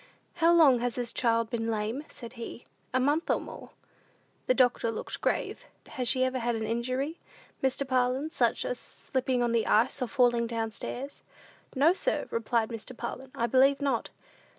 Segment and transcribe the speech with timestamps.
[0.37, 2.65] "How long has this child been lame?" said he.
[2.91, 3.69] "A month or more."
[4.47, 5.67] The doctor looked grave.
[5.89, 7.19] "Has she ever had an injury,
[7.61, 7.87] Mr.
[7.87, 11.21] Parlin, such as slipping on the ice, or falling down stairs?"
[11.75, 12.97] "No, sir," replied Mr.
[12.97, 14.09] Parlin, "I believe not."